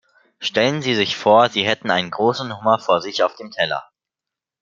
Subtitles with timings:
[0.39, 3.87] Stellen Sie sich vor, Sie hätten einen großen Hummer vor sich auf dem Teller.